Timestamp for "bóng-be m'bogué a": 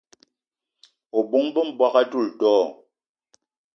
1.31-2.09